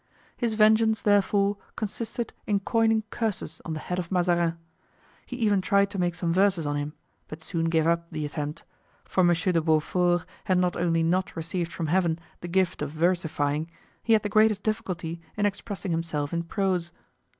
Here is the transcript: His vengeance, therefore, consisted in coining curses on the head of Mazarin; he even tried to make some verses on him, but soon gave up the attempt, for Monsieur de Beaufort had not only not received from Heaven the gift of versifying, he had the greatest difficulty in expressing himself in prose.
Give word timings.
His 0.35 0.55
vengeance, 0.55 1.03
therefore, 1.03 1.57
consisted 1.75 2.33
in 2.47 2.61
coining 2.61 3.03
curses 3.11 3.61
on 3.63 3.73
the 3.73 3.79
head 3.79 3.99
of 3.99 4.11
Mazarin; 4.11 4.57
he 5.27 5.35
even 5.35 5.61
tried 5.61 5.91
to 5.91 5.99
make 5.99 6.15
some 6.15 6.33
verses 6.33 6.65
on 6.65 6.75
him, 6.75 6.93
but 7.27 7.43
soon 7.43 7.65
gave 7.65 7.85
up 7.85 8.09
the 8.09 8.25
attempt, 8.25 8.63
for 9.05 9.23
Monsieur 9.23 9.51
de 9.51 9.61
Beaufort 9.61 10.25
had 10.45 10.57
not 10.57 10.75
only 10.75 11.03
not 11.03 11.35
received 11.35 11.71
from 11.71 11.85
Heaven 11.85 12.17
the 12.39 12.47
gift 12.47 12.81
of 12.81 12.89
versifying, 12.89 13.69
he 14.01 14.13
had 14.13 14.23
the 14.23 14.27
greatest 14.29 14.63
difficulty 14.63 15.21
in 15.37 15.45
expressing 15.45 15.91
himself 15.91 16.33
in 16.33 16.45
prose. 16.45 16.91